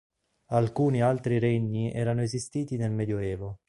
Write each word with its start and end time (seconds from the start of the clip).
Alcuni 0.47 1.03
altri 1.03 1.37
regni 1.37 1.91
erano 1.93 2.23
esistiti 2.23 2.75
nel 2.75 2.89
Medioevo. 2.89 3.59